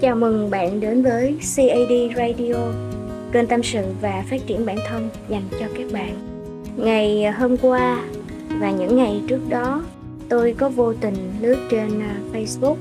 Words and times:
Chào 0.00 0.16
mừng 0.16 0.50
bạn 0.50 0.80
đến 0.80 1.02
với 1.02 1.36
CAD 1.56 2.16
Radio, 2.16 2.54
kênh 3.32 3.46
tâm 3.46 3.62
sự 3.62 3.84
và 4.00 4.24
phát 4.30 4.46
triển 4.46 4.66
bản 4.66 4.76
thân 4.88 5.08
dành 5.28 5.42
cho 5.50 5.66
các 5.78 5.86
bạn. 5.92 6.14
Ngày 6.76 7.30
hôm 7.30 7.56
qua 7.56 8.04
và 8.60 8.70
những 8.70 8.96
ngày 8.96 9.20
trước 9.28 9.40
đó, 9.48 9.82
tôi 10.28 10.54
có 10.58 10.68
vô 10.68 10.92
tình 11.00 11.14
lướt 11.40 11.56
trên 11.70 12.00
à, 12.00 12.16
Facebook 12.32 12.76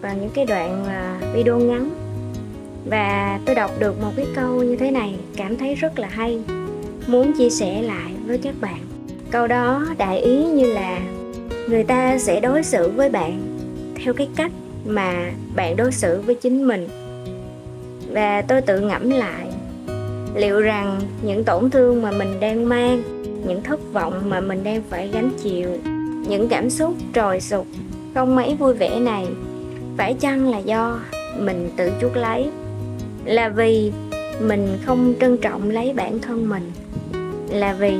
và 0.00 0.12
những 0.12 0.30
cái 0.34 0.46
đoạn 0.46 0.84
à, 0.86 1.20
video 1.34 1.58
ngắn 1.58 1.90
và 2.86 3.40
tôi 3.44 3.54
đọc 3.54 3.70
được 3.78 4.02
một 4.02 4.12
cái 4.16 4.26
câu 4.34 4.62
như 4.62 4.76
thế 4.76 4.90
này 4.90 5.14
cảm 5.36 5.56
thấy 5.56 5.74
rất 5.74 5.98
là 5.98 6.08
hay 6.08 6.40
muốn 7.06 7.32
chia 7.38 7.50
sẻ 7.50 7.82
lại 7.82 8.12
với 8.26 8.38
các 8.38 8.54
bạn 8.60 8.78
câu 9.30 9.46
đó 9.46 9.86
đại 9.98 10.20
ý 10.20 10.44
như 10.44 10.72
là 10.72 11.00
người 11.68 11.84
ta 11.84 12.18
sẽ 12.18 12.40
đối 12.40 12.62
xử 12.62 12.90
với 12.90 13.10
bạn 13.10 13.58
theo 13.94 14.14
cái 14.14 14.28
cách 14.36 14.52
mà 14.86 15.30
bạn 15.56 15.76
đối 15.76 15.92
xử 15.92 16.20
với 16.20 16.34
chính 16.34 16.68
mình. 16.68 16.88
Và 18.12 18.42
tôi 18.42 18.60
tự 18.60 18.80
ngẫm 18.80 19.10
lại, 19.10 19.46
liệu 20.34 20.60
rằng 20.60 21.00
những 21.22 21.44
tổn 21.44 21.70
thương 21.70 22.02
mà 22.02 22.10
mình 22.10 22.40
đang 22.40 22.68
mang, 22.68 23.02
những 23.46 23.62
thất 23.62 23.92
vọng 23.92 24.30
mà 24.30 24.40
mình 24.40 24.64
đang 24.64 24.82
phải 24.90 25.08
gánh 25.08 25.30
chịu, 25.42 25.68
những 26.28 26.48
cảm 26.48 26.70
xúc 26.70 26.94
trồi 27.14 27.40
sụp 27.40 27.66
không 28.14 28.36
mấy 28.36 28.54
vui 28.54 28.74
vẻ 28.74 29.00
này, 29.00 29.26
phải 29.96 30.14
chăng 30.14 30.50
là 30.50 30.58
do 30.58 31.00
mình 31.38 31.70
tự 31.76 31.92
chuốc 32.00 32.16
lấy? 32.16 32.50
Là 33.24 33.48
vì 33.48 33.92
mình 34.40 34.78
không 34.84 35.14
trân 35.20 35.36
trọng 35.36 35.70
lấy 35.70 35.92
bản 35.92 36.18
thân 36.18 36.48
mình? 36.48 36.72
Là 37.50 37.72
vì 37.72 37.96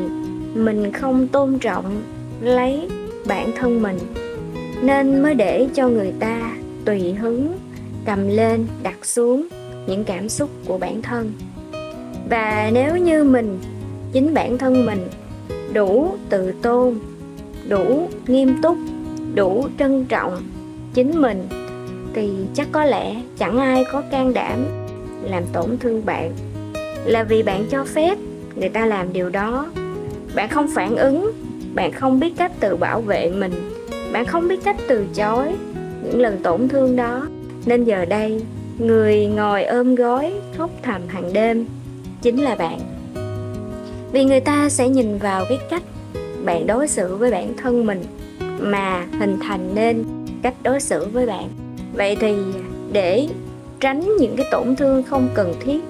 mình 0.55 0.93
không 0.93 1.29
tôn 1.29 1.59
trọng 1.59 2.03
lấy 2.41 2.89
bản 3.27 3.53
thân 3.57 3.83
mình? 3.83 3.99
Nên 4.83 5.23
mới 5.23 5.35
để 5.35 5.69
cho 5.75 5.89
người 5.89 6.13
ta 6.21 6.53
tùy 6.89 7.13
hứng, 7.13 7.59
cầm 8.05 8.29
lên, 8.29 8.67
đặt 8.83 9.07
xuống 9.07 9.47
những 9.87 10.05
cảm 10.05 10.29
xúc 10.29 10.51
của 10.67 10.79
bản 10.79 11.03
thân. 11.03 11.33
Và 12.31 12.71
nếu 12.73 12.97
như 12.97 13.25
mình, 13.25 13.59
chính 14.13 14.35
bản 14.35 14.59
thân 14.59 14.87
mình, 14.87 15.09
đủ 15.73 16.15
tự 16.29 16.53
tôn, 16.63 16.99
đủ 17.69 18.09
nghiêm 18.27 18.55
túc, 18.63 18.77
đủ 19.35 19.67
trân 19.79 20.05
trọng 20.05 20.43
chính 20.95 21.23
mình, 21.23 21.49
thì 22.15 22.31
chắc 22.55 22.69
có 22.73 22.85
lẽ 22.85 23.23
chẳng 23.39 23.59
ai 23.59 23.85
có 23.93 24.03
can 24.11 24.35
đảm 24.35 24.67
làm 25.23 25.43
tổn 25.53 25.79
thương 25.79 26.07
bạn. 26.07 26.33
Là 27.05 27.23
vì 27.23 27.43
bạn 27.43 27.67
cho 27.71 27.85
phép 27.85 28.19
người 28.55 28.69
ta 28.69 28.87
làm 28.87 29.13
điều 29.13 29.29
đó. 29.29 29.71
Bạn 30.35 30.49
không 30.49 30.69
phản 30.75 30.97
ứng, 30.97 31.33
bạn 31.75 31.93
không 31.93 32.21
biết 32.21 32.33
cách 32.37 32.53
tự 32.61 32.77
bảo 32.77 33.01
vệ 33.01 33.31
mình, 33.31 33.53
bạn 34.13 34.27
không 34.27 34.49
biết 34.49 34.61
cách 34.65 34.77
từ 34.89 35.07
chối 35.15 35.49
những 36.09 36.21
lần 36.21 36.43
tổn 36.43 36.69
thương 36.69 36.97
đó. 36.97 37.27
Nên 37.67 37.85
giờ 37.85 38.05
đây, 38.05 38.43
người 38.79 39.27
ngồi 39.27 39.65
ôm 39.65 39.95
gối 39.95 40.33
khóc 40.59 40.71
thầm 40.83 41.03
hàng 41.09 41.33
đêm 41.33 41.67
chính 42.23 42.43
là 42.43 42.55
bạn. 42.55 42.81
Vì 44.13 44.25
người 44.25 44.41
ta 44.41 44.69
sẽ 44.69 44.89
nhìn 44.89 45.19
vào 45.19 45.45
cái 45.49 45.59
cách 45.71 45.83
bạn 46.45 46.67
đối 46.67 46.89
xử 46.89 47.17
với 47.17 47.31
bản 47.31 47.55
thân 47.57 47.87
mình 47.87 48.03
mà 48.61 49.07
hình 49.19 49.39
thành 49.43 49.75
nên 49.75 50.05
cách 50.43 50.55
đối 50.63 50.81
xử 50.81 51.07
với 51.13 51.27
bạn. 51.27 51.49
Vậy 51.95 52.17
thì 52.21 52.35
để 52.93 53.29
tránh 53.81 54.17
những 54.21 54.37
cái 54.37 54.47
tổn 54.51 54.77
thương 54.77 55.03
không 55.03 55.29
cần 55.35 55.55
thiết, 55.61 55.81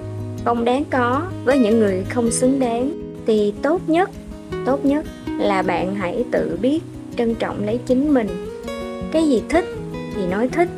không 0.45 0.65
đáng 0.65 0.83
có 0.89 1.21
với 1.45 1.59
những 1.59 1.79
người 1.79 2.03
không 2.09 2.31
xứng 2.31 2.59
đáng, 2.59 2.91
thì 3.25 3.53
tốt 3.61 3.81
nhất 3.87 4.09
tốt 4.65 4.85
nhất 4.85 5.05
là 5.39 5.61
bạn 5.61 5.95
hãy 5.95 6.25
tự 6.31 6.57
biết 6.61 6.79
trân 7.17 7.35
trọng 7.35 7.65
lấy 7.65 7.79
chính 7.85 8.13
mình. 8.13 8.27
Cái 9.11 9.27
gì 9.29 9.41
thích 9.49 9.65
thì 10.19 10.27
nói 10.27 10.47
thích. 10.47 10.69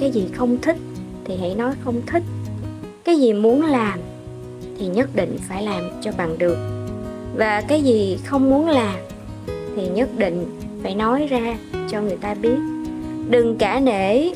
Cái 0.00 0.10
gì 0.10 0.28
không 0.34 0.58
thích 0.62 0.76
thì 1.24 1.36
hãy 1.36 1.54
nói 1.54 1.74
không 1.84 2.00
thích. 2.06 2.22
Cái 3.04 3.16
gì 3.16 3.32
muốn 3.32 3.62
làm 3.62 3.98
thì 4.78 4.86
nhất 4.86 5.10
định 5.14 5.36
phải 5.48 5.62
làm 5.62 5.82
cho 6.02 6.10
bằng 6.18 6.38
được. 6.38 6.56
Và 7.36 7.60
cái 7.60 7.82
gì 7.82 8.18
không 8.24 8.50
muốn 8.50 8.68
làm 8.68 8.96
thì 9.76 9.88
nhất 9.88 10.08
định 10.18 10.44
phải 10.82 10.94
nói 10.94 11.26
ra 11.26 11.58
cho 11.90 12.00
người 12.00 12.16
ta 12.16 12.34
biết. 12.34 12.56
Đừng 13.30 13.56
cả 13.58 13.80
nể, 13.80 14.30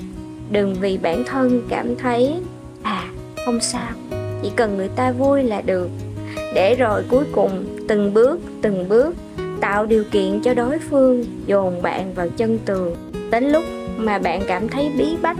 đừng 0.50 0.74
vì 0.80 0.98
bản 0.98 1.24
thân 1.26 1.62
cảm 1.68 1.96
thấy 1.96 2.34
à 2.82 3.08
không 3.46 3.60
sao. 3.60 3.90
Chỉ 4.42 4.50
cần 4.56 4.76
người 4.76 4.88
ta 4.88 5.12
vui 5.12 5.42
là 5.42 5.60
được. 5.60 5.88
Để 6.54 6.74
rồi 6.74 7.02
cuối 7.08 7.24
cùng, 7.32 7.78
từng 7.88 8.14
bước 8.14 8.40
từng 8.62 8.88
bước, 8.88 9.14
tạo 9.60 9.86
điều 9.86 10.04
kiện 10.10 10.40
cho 10.40 10.54
đối 10.54 10.78
phương 10.78 11.24
dồn 11.46 11.82
bạn 11.82 12.14
vào 12.14 12.28
chân 12.36 12.58
tường. 12.64 12.96
Đến 13.30 13.44
lúc 13.44 13.64
mà 14.04 14.18
bạn 14.18 14.42
cảm 14.46 14.68
thấy 14.68 14.90
bí 14.98 15.16
bách, 15.22 15.36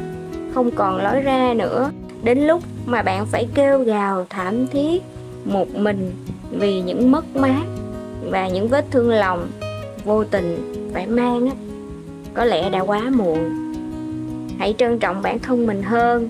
không 0.55 0.71
còn 0.71 0.97
lối 0.97 1.21
ra 1.21 1.55
nữa. 1.57 1.91
Đến 2.23 2.39
lúc 2.39 2.63
mà 2.87 3.03
bạn 3.03 3.27
phải 3.27 3.49
kêu 3.55 3.79
gào 3.79 4.27
thảm 4.31 4.67
thiết, 4.67 5.03
một 5.45 5.75
mình 5.75 6.13
vì 6.51 6.81
những 6.81 7.11
mất 7.11 7.37
mát 7.37 7.65
và 8.31 8.49
những 8.49 8.69
vết 8.69 8.85
thương 8.91 9.11
lòng 9.11 9.49
vô 10.05 10.25
tình 10.25 10.75
phải 10.95 11.07
mang 11.07 11.47
á, 11.47 11.53
có 12.35 12.45
lẽ 12.45 12.71
đã 12.71 12.81
quá 12.81 13.11
muộn. 13.11 13.51
Hãy 14.59 14.75
trân 14.79 14.99
trọng 14.99 15.23
bản 15.23 15.39
thân 15.39 15.67
mình 15.67 15.83
hơn, 15.83 16.29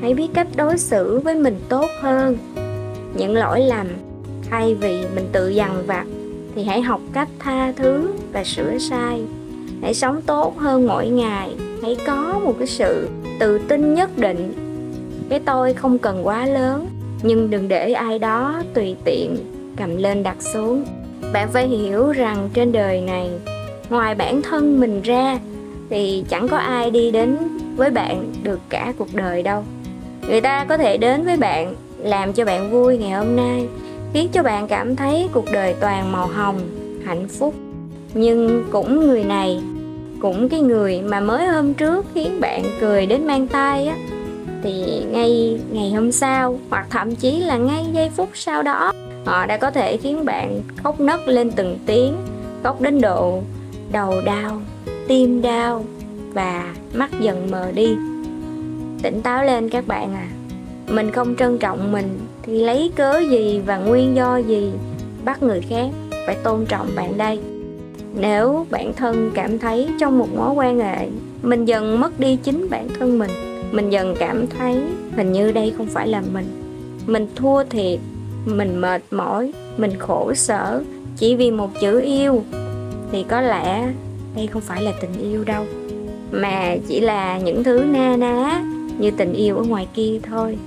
hãy 0.00 0.14
biết 0.14 0.28
cách 0.34 0.48
đối 0.56 0.78
xử 0.78 1.18
với 1.18 1.34
mình 1.34 1.60
tốt 1.68 1.86
hơn. 2.00 2.36
Những 3.14 3.34
lỗi 3.34 3.60
lầm 3.60 3.86
thay 4.50 4.74
vì 4.74 5.04
mình 5.14 5.28
tự 5.32 5.48
dằn 5.48 5.86
vặt 5.86 6.06
thì 6.54 6.64
hãy 6.64 6.82
học 6.82 7.00
cách 7.12 7.28
tha 7.38 7.72
thứ 7.76 8.08
và 8.32 8.44
sửa 8.44 8.78
sai. 8.78 9.22
Hãy 9.82 9.94
sống 9.94 10.20
tốt 10.26 10.58
hơn 10.58 10.86
mỗi 10.86 11.08
ngày 11.08 11.50
hãy 11.82 11.96
có 12.06 12.40
một 12.44 12.54
cái 12.58 12.66
sự 12.66 13.08
tự 13.40 13.58
tin 13.68 13.94
nhất 13.94 14.18
định. 14.18 14.52
Cái 15.28 15.40
tôi 15.40 15.74
không 15.74 15.98
cần 15.98 16.26
quá 16.26 16.46
lớn, 16.46 16.86
nhưng 17.22 17.50
đừng 17.50 17.68
để 17.68 17.92
ai 17.92 18.18
đó 18.18 18.62
tùy 18.74 18.96
tiện 19.04 19.36
cầm 19.76 19.96
lên 19.96 20.22
đặt 20.22 20.36
xuống. 20.40 20.84
Bạn 21.32 21.48
phải 21.52 21.68
hiểu 21.68 22.12
rằng 22.12 22.48
trên 22.54 22.72
đời 22.72 23.00
này, 23.00 23.30
ngoài 23.90 24.14
bản 24.14 24.42
thân 24.42 24.80
mình 24.80 25.02
ra, 25.02 25.38
thì 25.90 26.24
chẳng 26.28 26.48
có 26.48 26.56
ai 26.56 26.90
đi 26.90 27.10
đến 27.10 27.38
với 27.76 27.90
bạn 27.90 28.32
được 28.42 28.60
cả 28.68 28.92
cuộc 28.98 29.14
đời 29.14 29.42
đâu. 29.42 29.62
Người 30.28 30.40
ta 30.40 30.64
có 30.64 30.76
thể 30.76 30.96
đến 30.96 31.24
với 31.24 31.36
bạn, 31.36 31.74
làm 31.98 32.32
cho 32.32 32.44
bạn 32.44 32.70
vui 32.70 32.98
ngày 32.98 33.10
hôm 33.10 33.36
nay, 33.36 33.66
khiến 34.12 34.28
cho 34.32 34.42
bạn 34.42 34.68
cảm 34.68 34.96
thấy 34.96 35.28
cuộc 35.32 35.52
đời 35.52 35.74
toàn 35.80 36.12
màu 36.12 36.26
hồng, 36.26 36.60
hạnh 37.04 37.28
phúc. 37.28 37.54
Nhưng 38.14 38.64
cũng 38.70 39.06
người 39.06 39.24
này 39.24 39.60
cũng 40.20 40.48
cái 40.48 40.60
người 40.60 41.00
mà 41.00 41.20
mới 41.20 41.46
hôm 41.46 41.74
trước 41.74 42.06
khiến 42.14 42.40
bạn 42.40 42.64
cười 42.80 43.06
đến 43.06 43.26
mang 43.26 43.46
tay 43.46 43.86
á. 43.86 43.96
Thì 44.62 45.04
ngay 45.10 45.60
ngày 45.72 45.90
hôm 45.90 46.12
sau, 46.12 46.58
hoặc 46.70 46.86
thậm 46.90 47.14
chí 47.14 47.40
là 47.40 47.56
ngay 47.56 47.86
giây 47.92 48.10
phút 48.16 48.28
sau 48.34 48.62
đó, 48.62 48.92
họ 49.24 49.46
đã 49.46 49.56
có 49.56 49.70
thể 49.70 49.96
khiến 49.96 50.24
bạn 50.24 50.60
khóc 50.82 51.00
nấc 51.00 51.28
lên 51.28 51.50
từng 51.50 51.78
tiếng, 51.86 52.14
khóc 52.62 52.80
đến 52.80 53.00
độ 53.00 53.42
đầu 53.92 54.14
đau, 54.24 54.62
tim 55.08 55.42
đau 55.42 55.84
và 56.32 56.74
mắt 56.94 57.10
dần 57.20 57.50
mờ 57.50 57.70
đi. 57.74 57.94
Tỉnh 59.02 59.20
táo 59.22 59.44
lên 59.44 59.68
các 59.68 59.86
bạn 59.86 60.14
à. 60.14 60.28
Mình 60.88 61.10
không 61.10 61.36
trân 61.36 61.58
trọng 61.58 61.92
mình 61.92 62.18
thì 62.42 62.64
lấy 62.64 62.92
cớ 62.96 63.18
gì 63.30 63.60
và 63.66 63.76
nguyên 63.76 64.16
do 64.16 64.36
gì 64.36 64.72
bắt 65.24 65.42
người 65.42 65.60
khác 65.68 65.88
phải 66.26 66.34
tôn 66.34 66.66
trọng 66.66 66.86
bạn 66.96 67.18
đây? 67.18 67.40
Nếu 68.14 68.66
bản 68.70 68.92
thân 68.92 69.30
cảm 69.34 69.58
thấy 69.58 69.88
trong 70.00 70.18
một 70.18 70.28
mối 70.36 70.52
quan 70.54 70.78
hệ, 70.78 71.08
mình 71.42 71.64
dần 71.64 72.00
mất 72.00 72.20
đi 72.20 72.36
chính 72.36 72.70
bản 72.70 72.88
thân 72.98 73.18
mình 73.18 73.30
mình 73.72 73.90
dần 73.90 74.14
cảm 74.18 74.46
thấy 74.46 74.82
hình 75.16 75.32
như 75.32 75.52
đây 75.52 75.72
không 75.76 75.86
phải 75.86 76.08
là 76.08 76.22
mình. 76.32 76.46
Mình 77.06 77.26
thua 77.36 77.64
thiệt, 77.64 77.98
mình 78.46 78.80
mệt 78.80 79.02
mỏi, 79.10 79.52
mình 79.76 79.90
khổ 79.98 80.34
sở 80.34 80.82
chỉ 81.16 81.36
vì 81.36 81.50
một 81.50 81.70
chữ 81.80 82.00
yêu. 82.00 82.42
Thì 83.12 83.24
có 83.28 83.40
lẽ 83.40 83.92
đây 84.36 84.46
không 84.46 84.62
phải 84.62 84.82
là 84.82 84.92
tình 85.00 85.32
yêu 85.32 85.44
đâu, 85.44 85.64
mà 86.32 86.76
chỉ 86.88 87.00
là 87.00 87.38
những 87.38 87.64
thứ 87.64 87.84
na 87.86 88.16
ná 88.16 88.62
như 88.98 89.10
tình 89.10 89.32
yêu 89.32 89.56
ở 89.56 89.62
ngoài 89.62 89.88
kia 89.94 90.18
thôi. 90.22 90.58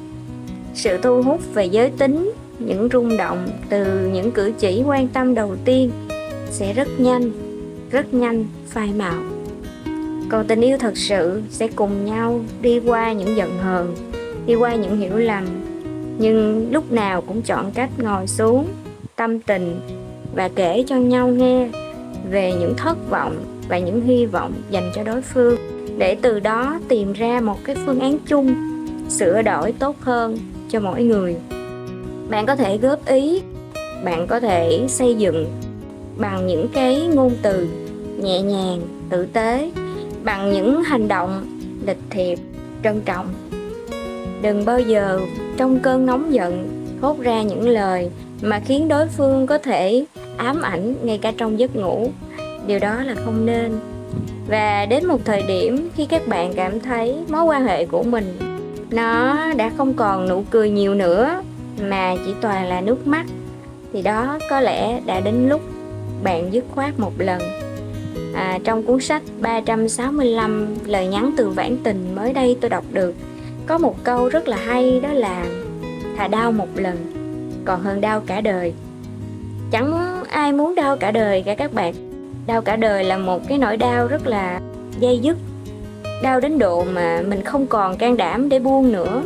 Sự 0.74 0.98
thu 0.98 1.22
hút 1.22 1.42
về 1.54 1.66
giới 1.66 1.90
tính, 1.90 2.32
những 2.60 2.90
rung 2.94 3.18
động 3.18 3.48
từ 3.70 4.10
những 4.14 4.32
cử 4.32 4.52
chỉ 4.60 4.84
quan 4.86 5.08
tâm 5.08 5.36
đầu 5.36 5.56
tiên 5.66 5.92
sẽ 6.54 6.74
rất 6.74 6.88
nhanh 6.98 7.32
rất 7.94 8.14
nhanh, 8.14 8.46
phai 8.68 8.90
màu. 8.98 9.24
Còn 10.30 10.48
tình 10.48 10.62
yêu 10.62 10.78
thật 10.78 10.98
sự 10.98 11.42
sẽ 11.50 11.68
cùng 11.68 12.06
nhau 12.06 12.40
đi 12.62 12.80
qua 12.80 13.14
những 13.14 13.36
giận 13.36 13.60
hờn, 13.60 13.96
đi 14.46 14.56
qua 14.56 14.76
những 14.76 15.00
hiểu 15.00 15.18
lầm. 15.18 15.46
Nhưng 16.18 16.72
lúc 16.72 16.92
nào 16.92 17.22
cũng 17.22 17.42
chọn 17.42 17.72
cách 17.72 17.90
ngồi 17.98 18.28
xuống, 18.28 18.68
tâm 19.16 19.40
tình 19.40 19.80
và 20.36 20.50
kể 20.56 20.84
cho 20.88 20.96
nhau 20.96 21.28
nghe 21.28 21.70
về 22.30 22.54
những 22.60 22.74
thất 22.78 23.10
vọng 23.10 23.36
và 23.70 23.80
những 23.80 24.02
hy 24.02 24.26
vọng 24.26 24.54
dành 24.70 24.92
cho 24.96 25.04
đối 25.04 25.22
phương. 25.22 25.58
Để 25.98 26.16
từ 26.22 26.40
đó 26.40 26.80
tìm 26.88 27.14
ra 27.14 27.42
một 27.42 27.58
cái 27.64 27.76
phương 27.86 28.00
án 28.00 28.18
chung, 28.26 28.56
sửa 29.10 29.42
đổi 29.42 29.72
tốt 29.72 29.96
hơn 30.02 30.38
cho 30.70 30.80
mỗi 30.80 31.04
người. 31.04 31.36
Bạn 32.30 32.46
có 32.46 32.56
thể 32.56 32.78
góp 32.78 33.06
ý, 33.06 33.42
bạn 34.06 34.28
có 34.28 34.40
thể 34.40 34.86
xây 34.88 35.16
dựng 35.16 35.46
bằng 36.18 36.48
những 36.48 36.68
cái 36.74 37.02
ngôn 37.16 37.32
từ 37.42 37.68
nhẹ 38.18 38.42
nhàng, 38.42 38.82
tử 39.10 39.28
tế, 39.34 39.72
bằng 40.24 40.52
những 40.52 40.84
hành 40.84 41.08
động 41.08 41.46
lịch 41.88 41.98
thiệp, 42.10 42.40
trân 42.84 43.02
trọng. 43.02 43.28
Đừng 44.42 44.66
bao 44.66 44.80
giờ 44.80 45.20
trong 45.58 45.80
cơn 45.80 46.06
nóng 46.06 46.34
giận 46.34 46.86
thốt 47.02 47.20
ra 47.20 47.42
những 47.42 47.70
lời 47.70 48.10
mà 48.42 48.60
khiến 48.60 48.88
đối 48.88 49.08
phương 49.08 49.48
có 49.48 49.58
thể 49.58 50.06
ám 50.38 50.62
ảnh 50.62 50.96
ngay 51.04 51.18
cả 51.18 51.34
trong 51.38 51.60
giấc 51.60 51.76
ngủ. 51.76 52.12
Điều 52.68 52.80
đó 52.80 53.04
là 53.04 53.16
không 53.26 53.46
nên. 53.46 53.80
Và 54.48 54.86
đến 54.86 55.06
một 55.06 55.20
thời 55.26 55.44
điểm 55.44 55.90
khi 55.96 56.06
các 56.06 56.28
bạn 56.28 56.54
cảm 56.54 56.80
thấy 56.80 57.16
mối 57.30 57.44
quan 57.44 57.66
hệ 57.66 57.86
của 57.86 58.04
mình 58.04 58.38
nó 58.92 59.38
đã 59.54 59.72
không 59.78 59.94
còn 59.94 60.30
nụ 60.30 60.44
cười 60.50 60.70
nhiều 60.70 60.96
nữa 60.96 61.42
mà 61.82 62.16
chỉ 62.26 62.34
toàn 62.42 62.66
là 62.66 62.82
nước 62.82 63.08
mắt, 63.08 63.26
thì 63.94 64.02
đó 64.02 64.40
có 64.50 64.60
lẽ 64.60 65.02
đã 65.06 65.20
đến 65.20 65.50
lúc 65.50 65.62
bạn 66.24 66.54
dứt 66.54 66.66
khoát 66.72 67.00
một 67.00 67.14
lần. 67.18 67.42
À, 68.34 68.60
trong 68.64 68.84
cuốn 68.84 69.02
sách 69.02 69.22
365 69.42 70.76
lời 70.86 71.08
nhắn 71.08 71.34
từ 71.38 71.50
vãn 71.50 71.78
tình 71.84 72.16
mới 72.16 72.34
đây 72.34 72.58
tôi 72.62 72.70
đọc 72.70 72.84
được 72.92 73.16
có 73.66 73.78
một 73.78 74.04
câu 74.04 74.30
rất 74.30 74.48
là 74.48 74.58
hay 74.58 75.00
đó 75.00 75.14
là 75.14 75.46
thà 76.18 76.28
đau 76.28 76.52
một 76.52 76.68
lần 76.76 76.98
còn 77.66 77.82
hơn 77.82 78.02
đau 78.02 78.22
cả 78.26 78.42
đời. 78.42 78.74
Chẳng 79.72 80.24
ai 80.30 80.54
muốn 80.54 80.76
đau 80.76 80.98
cả 80.98 81.12
đời 81.12 81.44
cả 81.46 81.56
các 81.56 81.74
bạn. 81.74 81.94
Đau 82.48 82.62
cả 82.62 82.76
đời 82.76 83.04
là 83.04 83.18
một 83.18 83.42
cái 83.48 83.58
nỗi 83.58 83.78
đau 83.78 84.08
rất 84.08 84.28
là 84.28 84.62
dây 85.00 85.20
dứt 85.20 85.38
đau 86.24 86.40
đến 86.40 86.60
độ 86.60 86.84
mà 86.94 87.22
mình 87.28 87.44
không 87.44 87.68
còn 87.68 87.98
can 87.98 88.18
đảm 88.18 88.50
để 88.50 88.60
buông 88.60 88.92
nữa. 88.92 89.24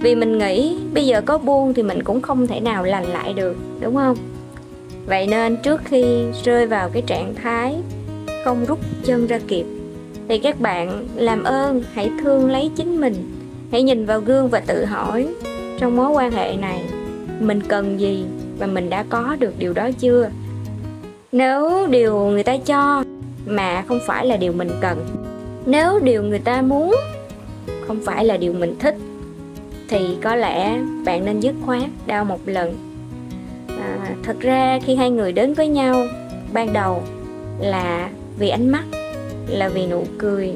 Vì 0.00 0.14
mình 0.14 0.38
nghĩ 0.38 0.78
bây 0.94 1.06
giờ 1.06 1.20
có 1.20 1.38
buông 1.38 1.74
thì 1.74 1.82
mình 1.82 2.02
cũng 2.02 2.20
không 2.20 2.46
thể 2.46 2.60
nào 2.60 2.84
lành 2.84 3.04
lại 3.04 3.32
được 3.32 3.56
đúng 3.80 3.94
không? 3.94 4.16
Vậy 5.06 5.26
nên 5.26 5.56
trước 5.56 5.80
khi 5.84 6.04
rơi 6.44 6.66
vào 6.66 6.88
cái 6.88 7.02
trạng 7.06 7.34
thái 7.34 7.74
không 8.44 8.64
rút 8.64 8.78
chân 9.04 9.26
ra 9.26 9.40
kịp, 9.48 9.66
thì 10.28 10.38
các 10.38 10.60
bạn 10.60 11.06
làm 11.16 11.42
ơn 11.42 11.82
hãy 11.92 12.10
thương 12.22 12.50
lấy 12.50 12.70
chính 12.76 13.00
mình. 13.00 13.14
Hãy 13.72 13.82
nhìn 13.82 14.06
vào 14.06 14.20
gương 14.20 14.48
và 14.48 14.60
tự 14.60 14.84
hỏi 14.84 15.28
trong 15.78 15.96
mối 15.96 16.10
quan 16.10 16.32
hệ 16.32 16.56
này, 16.56 16.82
mình 17.40 17.60
cần 17.68 18.00
gì 18.00 18.24
và 18.58 18.66
mình 18.66 18.90
đã 18.90 19.04
có 19.08 19.36
được 19.38 19.52
điều 19.58 19.72
đó 19.72 19.90
chưa? 19.98 20.30
Nếu 21.32 21.86
điều 21.86 22.16
người 22.16 22.42
ta 22.42 22.56
cho 22.56 23.04
mà 23.46 23.84
không 23.88 24.00
phải 24.06 24.26
là 24.26 24.36
điều 24.36 24.52
mình 24.52 24.70
cần, 24.80 25.06
nếu 25.66 26.00
điều 26.02 26.22
người 26.22 26.38
ta 26.38 26.62
muốn 26.62 26.96
không 27.86 28.00
phải 28.04 28.24
là 28.24 28.36
điều 28.36 28.52
mình 28.52 28.76
thích, 28.78 28.96
thì 29.88 30.16
có 30.22 30.36
lẽ 30.36 30.78
bạn 31.04 31.24
nên 31.24 31.40
dứt 31.40 31.54
khoát 31.66 31.84
đau 32.06 32.24
một 32.24 32.40
lần 32.46 32.85
thật 34.26 34.40
ra 34.40 34.78
khi 34.84 34.94
hai 34.94 35.10
người 35.10 35.32
đến 35.32 35.54
với 35.54 35.68
nhau, 35.68 36.06
ban 36.52 36.72
đầu 36.72 37.02
là 37.60 38.10
vì 38.38 38.48
ánh 38.48 38.68
mắt, 38.68 38.84
là 39.48 39.68
vì 39.68 39.86
nụ 39.86 40.04
cười, 40.18 40.52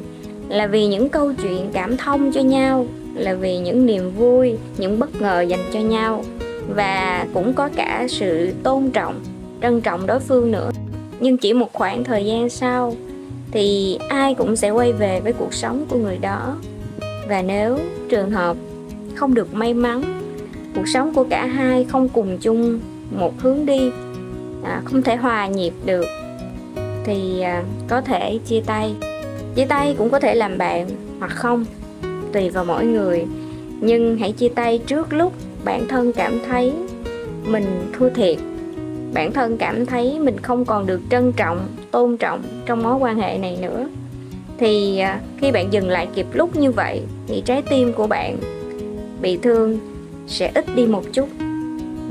là 0.49 0.67
vì 0.67 0.87
những 0.87 1.09
câu 1.09 1.33
chuyện 1.43 1.71
cảm 1.73 1.97
thông 1.97 2.33
cho 2.33 2.41
nhau, 2.41 2.87
là 3.15 3.35
vì 3.35 3.59
những 3.59 3.87
niềm 3.87 4.11
vui, 4.17 4.57
những 4.79 4.99
bất 4.99 5.21
ngờ 5.21 5.41
dành 5.41 5.61
cho 5.73 5.81
nhau, 5.81 6.25
và 6.69 7.27
cũng 7.35 7.53
có 7.53 7.69
cả 7.77 8.07
sự 8.09 8.53
tôn 8.63 8.91
trọng, 8.91 9.21
trân 9.63 9.81
trọng 9.81 10.07
đối 10.07 10.21
phương 10.21 10.51
nữa. 10.51 10.71
Nhưng 11.21 11.37
chỉ 11.37 11.53
một 11.53 11.73
khoảng 11.73 12.05
thời 12.05 12.27
gian 12.27 12.49
sau 12.49 12.95
thì 13.53 13.99
ai 14.09 14.35
cũng 14.35 14.57
sẽ 14.57 14.71
quay 14.71 14.93
về 14.93 15.21
với 15.21 15.33
cuộc 15.33 15.55
sống 15.55 15.87
của 15.89 15.99
người 15.99 16.19
đó. 16.19 16.57
Và 17.29 17.43
nếu 17.43 17.79
trường 18.09 18.31
hợp 18.31 18.57
không 19.15 19.35
được 19.35 19.55
may 19.55 19.75
mắn, 19.75 20.03
cuộc 20.75 20.89
sống 20.89 21.15
của 21.15 21.25
cả 21.31 21.47
hai 21.47 21.85
không 21.85 22.09
cùng 22.09 22.39
chung 22.41 22.81
một 23.11 23.33
hướng 23.39 23.67
đi 23.67 23.91
à, 24.63 24.83
không 24.85 25.03
thể 25.03 25.17
hòa 25.17 25.47
nhịp 25.47 25.73
được 25.85 26.07
thì 27.05 27.41
à, 27.41 27.63
có 27.89 28.01
thể 28.01 28.39
chia 28.47 28.61
tay. 28.67 28.95
Chia 29.55 29.65
tay 29.65 29.95
cũng 29.99 30.11
có 30.11 30.21
thể 30.21 30.35
làm 30.35 30.59
bạn 30.59 30.89
hoặc 31.19 31.31
không 31.31 31.65
tùy 32.33 32.51
vào 32.51 32.65
mỗi 32.65 32.85
người. 32.85 33.25
Nhưng 33.81 34.19
hãy 34.19 34.33
chia 34.33 34.49
tay 34.49 34.79
trước 34.87 35.13
lúc 35.13 35.33
bản 35.65 35.89
thân 35.89 36.13
cảm 36.13 36.41
thấy 36.49 36.73
mình 37.47 37.65
thua 37.99 38.09
thiệt. 38.09 38.37
Bản 39.15 39.33
thân 39.33 39.57
cảm 39.57 39.87
thấy 39.87 40.19
mình 40.19 40.39
không 40.39 40.65
còn 40.65 40.87
được 40.87 41.01
trân 41.11 41.33
trọng 41.33 41.67
tôn 41.91 42.17
trọng 42.17 42.43
trong 42.67 42.83
mối 42.83 42.95
quan 42.95 43.19
hệ 43.19 43.39
này 43.39 43.59
nữa. 43.61 43.89
Thì 44.59 44.99
à, 44.99 45.21
khi 45.39 45.53
bạn 45.53 45.73
dừng 45.73 45.89
lại 45.89 46.09
kịp 46.15 46.27
lúc 46.33 46.57
như 46.57 46.71
vậy 46.71 47.03
thì 47.27 47.43
trái 47.45 47.63
tim 47.71 47.93
của 47.93 48.07
bạn 48.07 48.37
bị 49.23 49.37
thương 49.37 49.79
sẽ 50.27 50.51
ít 50.55 50.65
đi 50.77 50.87
một 50.87 51.03
chút 51.13 51.29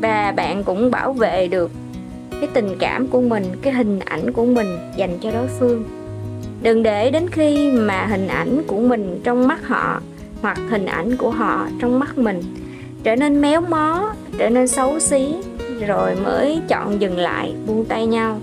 và 0.02 0.34
bạn 0.36 0.64
cũng 0.64 0.92
bảo 0.92 1.14
vệ 1.14 1.48
được 1.48 1.72
cái 2.32 2.50
tình 2.54 2.76
cảm 2.80 3.08
của 3.08 3.22
mình, 3.22 3.44
cái 3.62 3.74
hình 3.74 4.00
ảnh 4.00 4.34
của 4.34 4.46
mình 4.46 4.78
dành 4.96 5.18
cho 5.22 5.32
đối 5.32 5.48
phương. 5.48 5.84
Đừng 6.62 6.84
để 6.84 7.12
đến 7.12 7.30
khi 7.30 7.72
mà 7.72 8.06
hình 8.06 8.28
ảnh 8.28 8.62
của 8.68 8.80
mình 8.80 9.22
trong 9.24 9.48
mắt 9.48 9.68
họ 9.68 10.02
hoặc 10.42 10.58
hình 10.70 10.86
ảnh 10.86 11.18
của 11.18 11.30
họ 11.30 11.68
trong 11.82 12.00
mắt 12.00 12.18
mình 12.18 12.42
trở 13.04 13.16
nên 13.16 13.42
méo 13.42 13.62
mó, 13.62 14.14
trở 14.38 14.50
nên 14.50 14.68
xấu 14.68 15.00
xí, 15.00 15.36
rồi 15.88 16.16
mới 16.16 16.62
chọn 16.68 17.02
dừng 17.02 17.18
lại, 17.18 17.54
buông 17.68 17.86
tay 17.86 18.06
nhau. 18.06 18.40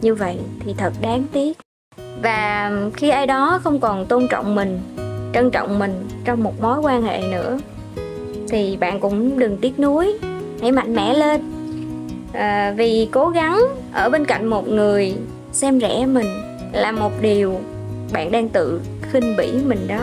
Như 0.00 0.14
vậy 0.14 0.36
thì 0.60 0.74
thật 0.76 0.92
đáng 1.00 1.24
tiếc. 1.32 1.58
Và 2.22 2.72
khi 2.94 3.08
ai 3.08 3.26
đó 3.26 3.60
không 3.64 3.80
còn 3.80 4.06
tôn 4.06 4.28
trọng 4.30 4.54
mình, 4.54 4.80
trân 5.34 5.50
trọng 5.50 5.78
mình 5.78 6.08
trong 6.24 6.42
một 6.42 6.62
mối 6.62 6.78
quan 6.78 7.02
hệ 7.02 7.20
nữa, 7.20 7.58
thì 8.48 8.76
bạn 8.76 9.00
cũng 9.00 9.38
đừng 9.38 9.56
tiếc 9.56 9.80
nuối 9.80 10.18
hãy 10.60 10.72
mạnh 10.72 10.94
mẽ 10.94 11.14
lên. 11.14 11.40
À, 12.32 12.74
vì 12.76 13.08
cố 13.10 13.28
gắng 13.28 13.60
ở 13.92 14.10
bên 14.10 14.24
cạnh 14.24 14.46
một 14.46 14.68
người 14.68 15.14
xem 15.52 15.80
rẻ 15.80 16.06
mình 16.06 16.26
là 16.72 16.92
một 16.92 17.12
điều 17.20 17.60
bạn 18.12 18.30
đang 18.30 18.48
tự 18.48 18.80
khinh 19.02 19.36
bỉ 19.38 19.52
mình 19.66 19.88
đó. 19.88 20.00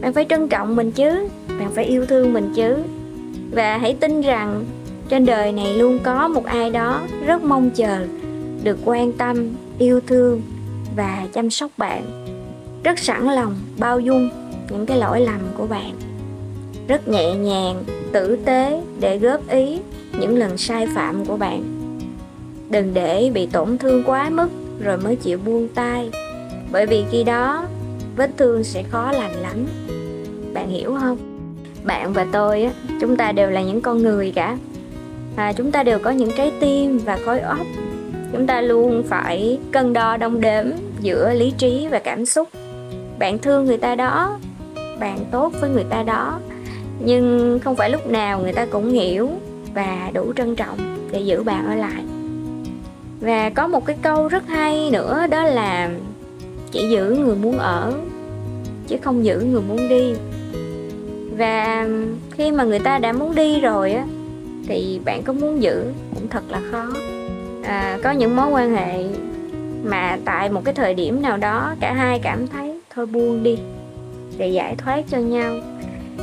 Bạn 0.00 0.12
phải 0.12 0.26
trân 0.28 0.48
trọng 0.48 0.76
mình 0.76 0.92
chứ 0.92 1.28
bạn 1.48 1.70
phải 1.74 1.84
yêu 1.84 2.06
thương 2.06 2.32
mình 2.32 2.52
chứ. 2.56 2.76
Và 3.52 3.78
hãy 3.78 3.94
tin 4.00 4.20
rằng 4.20 4.64
trên 5.08 5.26
đời 5.26 5.52
này 5.52 5.74
luôn 5.74 5.98
có 6.02 6.28
một 6.28 6.44
ai 6.44 6.70
đó 6.70 7.00
rất 7.26 7.42
mong 7.42 7.70
chờ 7.70 7.98
được 8.62 8.78
quan 8.84 9.12
tâm 9.12 9.48
yêu 9.78 10.00
thương 10.06 10.42
và 10.96 11.26
chăm 11.32 11.50
sóc 11.50 11.70
bạn. 11.76 12.02
Rất 12.84 12.98
sẵn 12.98 13.26
lòng 13.26 13.56
bao 13.78 14.00
dung 14.00 14.28
những 14.70 14.86
cái 14.86 14.98
lỗi 14.98 15.20
lầm 15.20 15.40
của 15.58 15.66
bạn 15.66 15.92
rất 16.88 17.08
nhẹ 17.08 17.34
nhàng 17.34 17.84
tử 18.12 18.38
tế 18.44 18.82
để 19.00 19.18
góp 19.18 19.48
ý 19.48 19.80
những 20.20 20.38
lần 20.38 20.58
sai 20.58 20.86
phạm 20.94 21.24
của 21.24 21.36
bạn. 21.36 21.62
Đừng 22.70 22.94
để 22.94 23.30
bị 23.34 23.46
tổn 23.46 23.78
thương 23.78 24.02
quá 24.06 24.30
mức 24.30 24.48
rồi 24.84 24.96
mới 24.96 25.16
chịu 25.16 25.38
buông 25.44 25.68
tay 25.68 26.10
bởi 26.72 26.86
vì 26.86 27.04
khi 27.10 27.24
đó 27.24 27.66
vết 28.16 28.30
thương 28.36 28.64
sẽ 28.64 28.82
khó 28.82 29.12
lành 29.12 29.34
lắm. 29.34 29.66
Bạn 30.54 30.70
hiểu 30.70 30.96
không? 31.00 31.18
Bạn 31.84 32.12
và 32.12 32.26
tôi 32.32 32.62
á 32.62 32.70
chúng 33.00 33.16
ta 33.16 33.32
đều 33.32 33.50
là 33.50 33.62
những 33.62 33.80
con 33.80 34.02
người 34.02 34.32
cả. 34.34 34.58
À, 35.36 35.52
chúng 35.52 35.72
ta 35.72 35.82
đều 35.82 35.98
có 35.98 36.10
những 36.10 36.30
trái 36.36 36.52
tim 36.60 36.98
và 36.98 37.18
khối 37.24 37.40
óc. 37.40 37.66
Chúng 38.32 38.46
ta 38.46 38.60
luôn 38.60 39.02
phải 39.08 39.58
cân 39.72 39.92
đo 39.92 40.16
đong 40.16 40.40
đếm 40.40 40.64
giữa 41.00 41.32
lý 41.32 41.50
trí 41.58 41.88
và 41.90 41.98
cảm 41.98 42.26
xúc. 42.26 42.48
Bạn 43.18 43.38
thương 43.38 43.64
người 43.64 43.76
ta 43.76 43.94
đó 43.94 44.38
bạn 45.00 45.18
tốt 45.30 45.52
với 45.60 45.70
người 45.70 45.84
ta 45.90 46.02
đó 46.02 46.38
nhưng 47.00 47.58
không 47.64 47.76
phải 47.76 47.90
lúc 47.90 48.06
nào 48.06 48.40
người 48.40 48.52
ta 48.52 48.66
cũng 48.66 48.90
hiểu 48.90 49.30
và 49.74 50.10
đủ 50.14 50.32
trân 50.36 50.56
trọng 50.56 50.78
để 51.12 51.20
giữ 51.20 51.42
bạn 51.42 51.66
ở 51.66 51.74
lại. 51.74 52.02
Và 53.20 53.50
có 53.50 53.68
một 53.68 53.86
cái 53.86 53.96
câu 54.02 54.28
rất 54.28 54.46
hay 54.46 54.90
nữa 54.92 55.26
đó 55.30 55.42
là 55.42 55.90
chỉ 56.72 56.88
giữ 56.88 57.10
người 57.10 57.36
muốn 57.36 57.58
ở 57.58 57.92
chứ 58.86 58.96
không 59.02 59.24
giữ 59.24 59.40
người 59.40 59.62
muốn 59.62 59.88
đi. 59.88 60.14
Và 61.38 61.88
khi 62.30 62.50
mà 62.50 62.64
người 62.64 62.78
ta 62.78 62.98
đã 62.98 63.12
muốn 63.12 63.34
đi 63.34 63.60
rồi 63.60 63.92
á 63.92 64.06
thì 64.68 65.00
bạn 65.04 65.22
có 65.22 65.32
muốn 65.32 65.62
giữ 65.62 65.84
cũng 66.14 66.28
thật 66.28 66.42
là 66.48 66.60
khó. 66.70 66.86
À, 67.62 67.98
có 68.02 68.10
những 68.10 68.36
mối 68.36 68.48
quan 68.50 68.74
hệ 68.74 69.04
mà 69.84 70.18
tại 70.24 70.50
một 70.50 70.64
cái 70.64 70.74
thời 70.74 70.94
điểm 70.94 71.22
nào 71.22 71.36
đó 71.36 71.74
cả 71.80 71.92
hai 71.92 72.18
cảm 72.18 72.46
thấy 72.46 72.80
thôi 72.94 73.06
buông 73.06 73.42
đi 73.42 73.58
để 74.38 74.48
giải 74.48 74.74
thoát 74.76 75.04
cho 75.10 75.18
nhau 75.18 75.54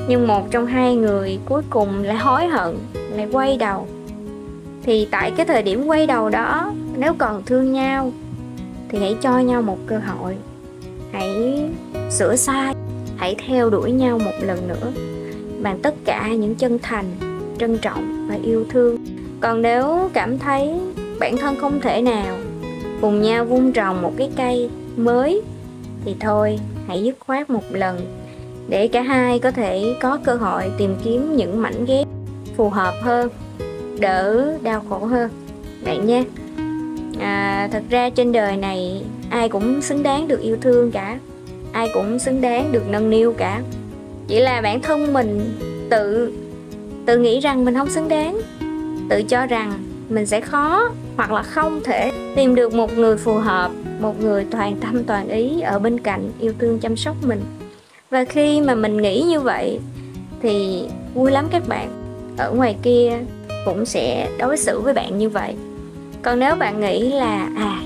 nhưng 0.07 0.27
một 0.27 0.51
trong 0.51 0.65
hai 0.65 0.95
người 0.95 1.39
cuối 1.45 1.61
cùng 1.69 2.03
lại 2.03 2.17
hối 2.17 2.47
hận, 2.47 2.77
lại 3.15 3.27
quay 3.31 3.57
đầu. 3.57 3.87
Thì 4.83 5.07
tại 5.11 5.31
cái 5.37 5.45
thời 5.45 5.63
điểm 5.63 5.85
quay 5.85 6.07
đầu 6.07 6.29
đó, 6.29 6.73
nếu 6.97 7.13
còn 7.17 7.43
thương 7.45 7.73
nhau, 7.73 8.11
thì 8.89 8.99
hãy 8.99 9.15
cho 9.21 9.39
nhau 9.39 9.61
một 9.61 9.77
cơ 9.87 9.99
hội. 9.99 10.35
Hãy 11.11 11.61
sửa 12.11 12.35
sai, 12.35 12.73
hãy 13.17 13.35
theo 13.47 13.69
đuổi 13.69 13.91
nhau 13.91 14.19
một 14.19 14.31
lần 14.41 14.67
nữa. 14.67 14.91
Bằng 15.61 15.79
tất 15.81 15.95
cả 16.05 16.27
những 16.27 16.55
chân 16.55 16.79
thành, 16.81 17.05
trân 17.59 17.77
trọng 17.77 18.27
và 18.29 18.37
yêu 18.43 18.65
thương. 18.69 18.97
Còn 19.41 19.61
nếu 19.61 20.09
cảm 20.13 20.39
thấy 20.39 20.73
bản 21.19 21.37
thân 21.37 21.55
không 21.55 21.79
thể 21.79 22.01
nào 22.01 22.35
cùng 23.01 23.21
nhau 23.21 23.45
vun 23.45 23.71
trồng 23.71 24.01
một 24.01 24.13
cái 24.17 24.31
cây 24.35 24.69
mới, 24.97 25.41
thì 26.05 26.15
thôi, 26.19 26.59
hãy 26.87 27.03
dứt 27.03 27.15
khoát 27.19 27.49
một 27.49 27.63
lần 27.71 27.99
để 28.69 28.87
cả 28.87 29.01
hai 29.01 29.39
có 29.39 29.51
thể 29.51 29.95
có 30.01 30.17
cơ 30.23 30.35
hội 30.35 30.71
tìm 30.77 30.95
kiếm 31.03 31.35
những 31.35 31.61
mảnh 31.61 31.85
ghép 31.85 32.07
phù 32.57 32.69
hợp 32.69 32.93
hơn 33.01 33.29
đỡ 33.99 34.53
đau 34.61 34.83
khổ 34.89 35.05
hơn. 35.05 35.31
Bạn 35.85 36.05
nha. 36.05 36.23
À, 37.19 37.69
thật 37.71 37.83
ra 37.89 38.09
trên 38.09 38.31
đời 38.31 38.57
này 38.57 39.03
ai 39.29 39.49
cũng 39.49 39.81
xứng 39.81 40.03
đáng 40.03 40.27
được 40.27 40.41
yêu 40.41 40.57
thương 40.61 40.91
cả. 40.91 41.19
Ai 41.71 41.89
cũng 41.93 42.19
xứng 42.19 42.41
đáng 42.41 42.71
được 42.71 42.83
nâng 42.89 43.09
niu 43.09 43.33
cả. 43.33 43.61
Chỉ 44.27 44.39
là 44.39 44.61
bản 44.61 44.81
thân 44.81 45.13
mình 45.13 45.57
tự 45.89 46.33
tự 47.05 47.17
nghĩ 47.17 47.39
rằng 47.39 47.65
mình 47.65 47.75
không 47.75 47.89
xứng 47.89 48.09
đáng 48.09 48.41
tự 49.09 49.23
cho 49.23 49.45
rằng 49.45 49.73
mình 50.09 50.25
sẽ 50.25 50.41
khó 50.41 50.89
hoặc 51.15 51.31
là 51.31 51.43
không 51.43 51.81
thể 51.83 52.11
tìm 52.35 52.55
được 52.55 52.73
một 52.73 52.97
người 52.97 53.17
phù 53.17 53.33
hợp 53.33 53.71
một 53.99 54.21
người 54.21 54.45
toàn 54.51 54.75
tâm 54.81 55.03
toàn 55.03 55.27
ý 55.29 55.61
ở 55.61 55.79
bên 55.79 55.99
cạnh 55.99 56.31
yêu 56.39 56.53
thương 56.59 56.79
chăm 56.79 56.95
sóc 56.95 57.15
mình 57.27 57.41
và 58.13 58.23
khi 58.23 58.61
mà 58.61 58.75
mình 58.75 59.01
nghĩ 59.01 59.21
như 59.21 59.39
vậy 59.39 59.79
thì 60.41 60.83
vui 61.13 61.31
lắm 61.31 61.47
các 61.51 61.67
bạn. 61.67 61.89
Ở 62.37 62.51
ngoài 62.51 62.75
kia 62.81 63.19
cũng 63.65 63.85
sẽ 63.85 64.29
đối 64.37 64.57
xử 64.57 64.79
với 64.79 64.93
bạn 64.93 65.17
như 65.17 65.29
vậy. 65.29 65.55
Còn 66.21 66.39
nếu 66.39 66.55
bạn 66.55 66.79
nghĩ 66.79 67.11
là 67.11 67.49
à 67.57 67.81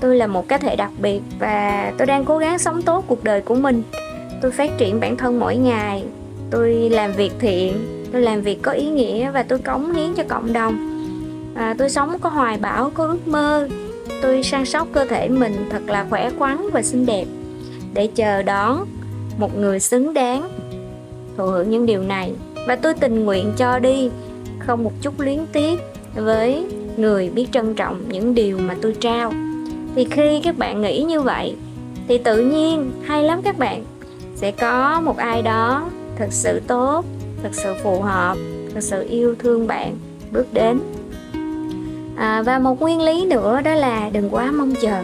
tôi 0.00 0.16
là 0.16 0.26
một 0.26 0.48
cá 0.48 0.58
thể 0.58 0.76
đặc 0.76 0.90
biệt 1.02 1.20
và 1.38 1.92
tôi 1.98 2.06
đang 2.06 2.24
cố 2.24 2.38
gắng 2.38 2.58
sống 2.58 2.82
tốt 2.82 3.04
cuộc 3.06 3.24
đời 3.24 3.40
của 3.40 3.54
mình 3.54 3.82
tôi 4.42 4.50
phát 4.50 4.70
triển 4.78 5.00
bản 5.00 5.16
thân 5.16 5.40
mỗi 5.40 5.56
ngày 5.56 6.04
tôi 6.50 6.74
làm 6.74 7.12
việc 7.12 7.32
thiện 7.38 7.86
tôi 8.12 8.22
làm 8.22 8.40
việc 8.40 8.62
có 8.62 8.72
ý 8.72 8.88
nghĩa 8.88 9.30
và 9.30 9.42
tôi 9.42 9.58
cống 9.58 9.92
hiến 9.92 10.14
cho 10.14 10.22
cộng 10.28 10.52
đồng 10.52 10.76
à, 11.54 11.74
tôi 11.78 11.90
sống 11.90 12.18
có 12.20 12.28
hoài 12.28 12.58
bão 12.58 12.90
có 12.90 13.06
ước 13.06 13.28
mơ 13.28 13.68
tôi 14.22 14.42
săn 14.42 14.64
sóc 14.64 14.88
cơ 14.92 15.04
thể 15.04 15.28
mình 15.28 15.66
thật 15.70 15.82
là 15.86 16.06
khỏe 16.10 16.30
khoắn 16.38 16.70
và 16.72 16.82
xinh 16.82 17.06
đẹp 17.06 17.24
để 17.94 18.06
chờ 18.06 18.42
đón 18.42 18.86
một 19.38 19.58
người 19.58 19.80
xứng 19.80 20.14
đáng. 20.14 20.48
Thụ 21.36 21.46
hưởng 21.46 21.70
những 21.70 21.86
điều 21.86 22.02
này 22.02 22.32
và 22.66 22.76
tôi 22.76 22.94
tình 22.94 23.24
nguyện 23.24 23.52
cho 23.56 23.78
đi 23.78 24.10
không 24.58 24.84
một 24.84 24.92
chút 25.02 25.20
luyến 25.20 25.38
tiếc 25.52 25.80
với 26.14 26.66
người 26.96 27.30
biết 27.30 27.46
trân 27.52 27.74
trọng 27.74 28.04
những 28.08 28.34
điều 28.34 28.58
mà 28.58 28.76
tôi 28.82 28.96
trao. 29.00 29.32
Thì 29.94 30.06
khi 30.10 30.40
các 30.44 30.58
bạn 30.58 30.82
nghĩ 30.82 31.02
như 31.02 31.20
vậy 31.20 31.56
thì 32.08 32.18
tự 32.18 32.44
nhiên 32.44 32.90
hay 33.04 33.22
lắm 33.22 33.40
các 33.44 33.58
bạn 33.58 33.84
sẽ 34.34 34.50
có 34.50 35.00
một 35.00 35.16
ai 35.16 35.42
đó 35.42 35.90
thật 36.18 36.28
sự 36.30 36.60
tốt 36.66 37.04
thật 37.42 37.50
sự 37.52 37.74
phù 37.82 38.00
hợp 38.00 38.36
thật 38.74 38.80
sự 38.80 39.06
yêu 39.08 39.34
thương 39.38 39.66
bạn 39.66 39.96
bước 40.32 40.46
đến. 40.52 40.78
À, 42.16 42.42
và 42.42 42.58
một 42.58 42.80
nguyên 42.80 43.00
lý 43.00 43.24
nữa 43.24 43.60
đó 43.64 43.74
là 43.74 44.10
đừng 44.12 44.34
quá 44.34 44.50
mong 44.50 44.74
chờ 44.80 45.02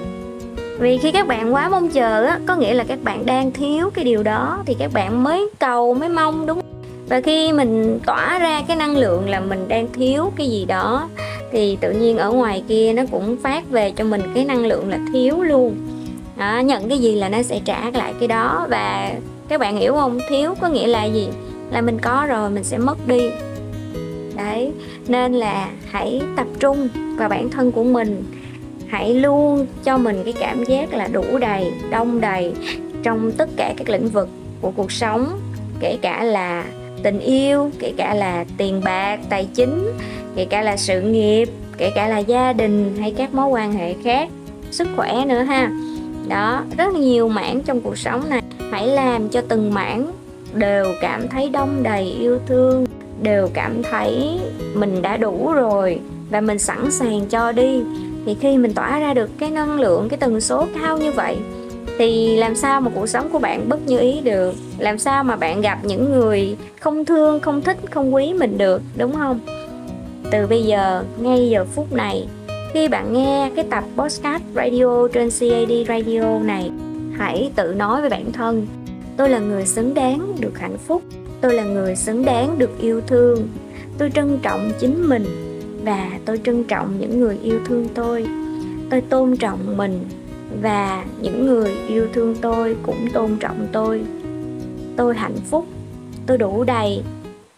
vì 0.79 0.99
khi 0.99 1.13
các 1.13 1.27
bạn 1.27 1.55
quá 1.55 1.69
mong 1.69 1.89
chờ 1.89 2.25
á, 2.25 2.39
có 2.47 2.57
nghĩa 2.57 2.75
là 2.75 2.85
các 2.85 2.99
bạn 3.03 3.27
đang 3.27 3.53
thiếu 3.53 3.91
cái 3.95 4.05
điều 4.05 4.23
đó 4.23 4.63
thì 4.67 4.77
các 4.79 4.91
bạn 4.95 5.23
mới 5.23 5.49
cầu 5.59 5.95
mới 5.95 6.09
mong 6.09 6.47
đúng 6.47 6.61
và 7.09 7.21
khi 7.21 7.53
mình 7.53 8.01
tỏa 8.07 8.39
ra 8.39 8.63
cái 8.69 8.77
năng 8.77 8.97
lượng 8.97 9.29
là 9.29 9.41
mình 9.41 9.69
đang 9.69 9.93
thiếu 9.93 10.33
cái 10.37 10.49
gì 10.49 10.65
đó 10.65 11.09
thì 11.53 11.79
tự 11.81 11.93
nhiên 11.93 12.19
ở 12.19 12.31
ngoài 12.31 12.63
kia 12.69 12.93
nó 12.93 13.03
cũng 13.11 13.37
phát 13.43 13.71
về 13.71 13.91
cho 13.91 14.05
mình 14.05 14.23
cái 14.35 14.45
năng 14.45 14.67
lượng 14.67 14.91
là 14.91 14.99
thiếu 15.13 15.43
luôn. 15.43 15.75
Đó, 16.37 16.59
nhận 16.59 16.89
cái 16.89 16.99
gì 16.99 17.15
là 17.15 17.29
nó 17.29 17.43
sẽ 17.43 17.61
trả 17.65 17.91
lại 17.91 18.15
cái 18.19 18.29
đó. 18.29 18.67
Và 18.71 19.13
các 19.49 19.61
bạn 19.61 19.77
hiểu 19.77 19.95
không? 19.95 20.19
Thiếu 20.29 20.55
có 20.61 20.69
nghĩa 20.69 20.87
là 20.87 21.05
gì? 21.05 21.29
Là 21.71 21.81
mình 21.81 21.99
có 21.99 22.27
rồi 22.29 22.51
mình 22.51 22.65
sẽ 22.65 22.79
mất 22.79 23.09
đi. 23.09 23.31
Đấy 24.37 24.73
nên 25.09 25.33
là 25.33 25.69
hãy 25.91 26.23
tập 26.37 26.47
trung 26.59 26.89
vào 27.19 27.29
bản 27.29 27.51
thân 27.51 27.73
của 27.73 27.85
mình 27.85 28.25
hãy 28.93 29.15
luôn 29.15 29.67
cho 29.85 29.99
mình 29.99 30.23
cái 30.25 30.35
cảm 30.41 30.65
giác 30.65 30.95
là 30.95 31.09
đủ 31.13 31.39
đầy, 31.41 31.73
đông 31.91 32.21
đầy 32.21 32.53
trong 33.03 33.33
tất 33.33 33.49
cả 33.57 33.75
các 33.77 33.89
lĩnh 33.89 34.09
vực 34.09 34.29
của 34.61 34.71
cuộc 34.71 34.93
sống, 34.93 35.41
kể 35.81 35.99
cả 36.03 36.25
là 36.25 36.65
tình 37.03 37.19
yêu, 37.19 37.71
kể 37.79 37.93
cả 37.97 38.15
là 38.15 38.45
tiền 38.57 38.81
bạc, 38.85 39.21
tài 39.29 39.49
chính, 39.55 39.93
kể 40.37 40.45
cả 40.45 40.63
là 40.63 40.77
sự 40.77 41.01
nghiệp, 41.01 41.49
kể 41.79 41.91
cả 41.95 42.09
là 42.09 42.19
gia 42.19 42.53
đình 42.53 42.97
hay 43.01 43.15
các 43.17 43.35
mối 43.35 43.47
quan 43.47 43.73
hệ 43.73 43.95
khác, 44.05 44.29
sức 44.71 44.89
khỏe 44.97 45.25
nữa 45.27 45.43
ha. 45.43 45.71
Đó, 46.29 46.63
rất 46.79 46.95
nhiều 46.95 47.29
mảng 47.29 47.61
trong 47.63 47.81
cuộc 47.81 47.99
sống 47.99 48.31
này 48.31 48.43
hãy 48.71 48.87
làm 48.87 49.29
cho 49.29 49.41
từng 49.49 49.75
mảng 49.75 50.13
đều 50.55 50.93
cảm 51.01 51.29
thấy 51.29 51.49
đông 51.49 51.83
đầy 51.83 52.05
yêu 52.05 52.39
thương, 52.47 52.87
đều 53.23 53.49
cảm 53.55 53.83
thấy 53.83 54.41
mình 54.75 55.03
đã 55.03 55.17
đủ 55.17 55.53
rồi 55.53 56.01
và 56.31 56.41
mình 56.41 56.59
sẵn 56.59 56.91
sàng 56.91 57.27
cho 57.31 57.53
đi 57.53 57.83
thì 58.27 58.37
khi 58.41 58.59
mình 58.59 58.75
tỏa 58.75 59.01
ra 59.01 59.15
được 59.15 59.31
cái 59.39 59.51
năng 59.51 59.81
lượng, 59.81 60.09
cái 60.09 60.19
tần 60.19 60.41
số 60.41 60.67
cao 60.81 60.99
như 60.99 61.13
vậy, 61.13 61.37
thì 61.99 62.37
làm 62.37 62.55
sao 62.55 62.81
mà 62.81 62.91
cuộc 62.95 63.07
sống 63.07 63.29
của 63.33 63.39
bạn 63.39 63.69
bất 63.69 63.87
như 63.87 63.99
ý 63.99 64.21
được? 64.21 64.55
Làm 64.79 64.99
sao 64.99 65.25
mà 65.25 65.37
bạn 65.37 65.61
gặp 65.61 65.79
những 65.83 66.13
người 66.13 66.57
không 66.81 67.05
thương, 67.05 67.41
không 67.41 67.63
thích, 67.63 67.77
không 67.91 68.15
quý 68.15 68.33
mình 68.33 68.59
được, 68.59 68.83
đúng 68.97 69.15
không? 69.15 69.41
Từ 70.31 70.47
bây 70.47 70.63
giờ, 70.63 71.05
ngay 71.21 71.49
giờ 71.51 71.65
phút 71.75 71.93
này, 71.93 72.29
khi 72.73 72.89
bạn 72.89 73.13
nghe 73.13 73.51
cái 73.57 73.65
tập 73.71 73.85
podcast 73.97 74.43
radio 74.55 75.09
trên 75.13 75.31
CAD 75.41 75.73
radio 75.89 76.39
này, 76.39 76.71
hãy 77.19 77.51
tự 77.57 77.75
nói 77.75 78.01
với 78.01 78.11
bản 78.11 78.33
thân, 78.33 78.67
tôi 79.17 79.29
là 79.29 79.39
người 79.39 79.67
xứng 79.67 79.95
đáng 79.95 80.33
được 80.41 80.59
hạnh 80.59 80.79
phúc. 80.87 81.03
Tôi 81.41 81.55
là 81.55 81.65
người 81.65 81.97
xứng 81.97 82.25
đáng 82.25 82.59
được 82.59 82.71
yêu 82.81 83.01
thương. 83.07 83.49
Tôi 83.99 84.11
trân 84.11 84.39
trọng 84.43 84.73
chính 84.79 85.09
mình 85.09 85.25
và 85.85 86.11
tôi 86.25 86.41
trân 86.45 86.65
trọng 86.65 87.01
những 87.01 87.21
người 87.21 87.39
yêu 87.43 87.61
thương 87.67 87.89
tôi. 87.95 88.27
Tôi 88.91 89.01
tôn 89.01 89.37
trọng 89.37 89.77
mình 89.77 90.01
và 90.63 91.05
những 91.21 91.47
người 91.47 91.73
yêu 91.89 92.07
thương 92.13 92.35
tôi 92.41 92.77
cũng 92.83 93.09
tôn 93.13 93.37
trọng 93.41 93.67
tôi. 93.73 94.03
Tôi 94.97 95.15
hạnh 95.15 95.37
phúc, 95.51 95.67
tôi 96.27 96.39
đủ 96.39 96.65
đầy 96.65 97.03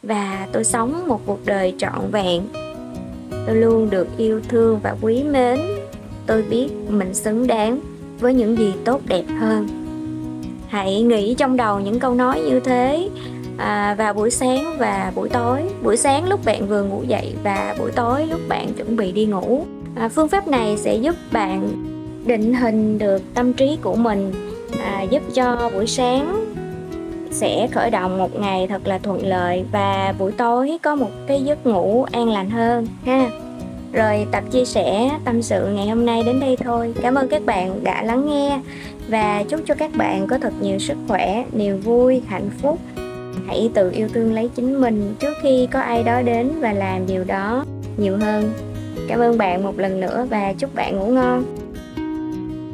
và 0.02 0.48
tôi 0.52 0.64
sống 0.64 1.08
một 1.08 1.20
cuộc 1.26 1.38
đời 1.46 1.74
trọn 1.78 2.10
vẹn. 2.12 2.42
Tôi 3.46 3.56
luôn 3.56 3.90
được 3.90 4.08
yêu 4.16 4.40
thương 4.48 4.80
và 4.82 4.96
quý 5.00 5.22
mến. 5.22 5.58
Tôi 6.26 6.42
biết 6.42 6.68
mình 6.88 7.14
xứng 7.14 7.46
đáng 7.46 7.80
với 8.20 8.34
những 8.34 8.58
gì 8.58 8.72
tốt 8.84 9.00
đẹp 9.08 9.24
hơn. 9.40 9.68
Hãy 10.68 11.02
nghĩ 11.02 11.34
trong 11.34 11.56
đầu 11.56 11.80
những 11.80 12.00
câu 12.00 12.14
nói 12.14 12.40
như 12.40 12.60
thế 12.60 13.08
à, 13.58 13.94
vào 13.98 14.14
buổi 14.14 14.30
sáng 14.30 14.76
và 14.78 15.12
buổi 15.14 15.28
tối. 15.28 15.62
Buổi 15.82 15.96
sáng 15.96 16.28
lúc 16.28 16.44
bạn 16.44 16.68
vừa 16.68 16.82
ngủ 16.82 17.02
dậy 17.02 17.34
và 17.42 17.74
buổi 17.78 17.90
tối 17.90 18.26
lúc 18.26 18.40
bạn 18.48 18.74
chuẩn 18.74 18.96
bị 18.96 19.12
đi 19.12 19.26
ngủ. 19.26 19.66
À, 19.96 20.08
phương 20.08 20.28
pháp 20.28 20.48
này 20.48 20.76
sẽ 20.76 20.96
giúp 20.96 21.14
bạn 21.32 21.68
định 22.26 22.54
hình 22.54 22.98
được 22.98 23.22
tâm 23.34 23.52
trí 23.52 23.78
của 23.82 23.94
mình 23.94 24.32
à, 24.82 25.02
giúp 25.02 25.22
cho 25.34 25.70
buổi 25.74 25.86
sáng 25.86 26.44
sẽ 27.30 27.68
khởi 27.72 27.90
động 27.90 28.18
một 28.18 28.40
ngày 28.40 28.66
thật 28.66 28.86
là 28.86 28.98
thuận 28.98 29.26
lợi 29.26 29.64
và 29.72 30.14
buổi 30.18 30.32
tối 30.32 30.78
có 30.82 30.94
một 30.94 31.10
cái 31.26 31.42
giấc 31.42 31.66
ngủ 31.66 32.06
an 32.12 32.28
lành 32.28 32.50
hơn 32.50 32.86
ha. 33.04 33.30
Rồi 33.92 34.26
tập 34.32 34.44
chia 34.50 34.64
sẻ 34.64 35.10
tâm 35.24 35.42
sự 35.42 35.66
ngày 35.66 35.88
hôm 35.88 36.06
nay 36.06 36.22
đến 36.22 36.40
đây 36.40 36.56
thôi. 36.56 36.94
Cảm 37.02 37.14
ơn 37.14 37.28
các 37.28 37.46
bạn 37.46 37.84
đã 37.84 38.02
lắng 38.02 38.26
nghe 38.26 38.60
và 39.08 39.42
chúc 39.48 39.60
cho 39.66 39.74
các 39.74 39.90
bạn 39.96 40.26
có 40.26 40.38
thật 40.38 40.52
nhiều 40.60 40.78
sức 40.78 40.96
khỏe 41.08 41.44
niềm 41.52 41.80
vui 41.80 42.22
hạnh 42.26 42.50
phúc 42.62 42.78
hãy 43.46 43.70
tự 43.74 43.90
yêu 43.90 44.08
thương 44.14 44.34
lấy 44.34 44.50
chính 44.54 44.80
mình 44.80 45.14
trước 45.18 45.34
khi 45.42 45.68
có 45.72 45.80
ai 45.80 46.02
đó 46.02 46.22
đến 46.22 46.50
và 46.60 46.72
làm 46.72 47.06
điều 47.06 47.24
đó 47.24 47.64
nhiều 47.96 48.16
hơn. 48.16 48.52
Cảm 49.08 49.20
ơn 49.20 49.38
bạn 49.38 49.62
một 49.62 49.78
lần 49.78 50.00
nữa 50.00 50.26
và 50.30 50.52
chúc 50.58 50.74
bạn 50.74 50.98
ngủ 50.98 51.06
ngon. 51.06 51.44